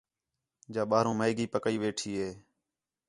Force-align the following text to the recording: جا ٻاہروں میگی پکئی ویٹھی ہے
جا 0.73 0.83
ٻاہروں 0.89 1.15
میگی 1.19 1.45
پکئی 1.53 1.77
ویٹھی 1.81 2.11
ہے 2.21 2.29